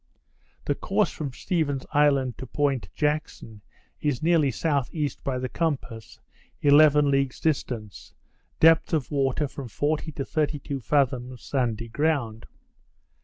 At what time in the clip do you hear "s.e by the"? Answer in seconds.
4.47-5.47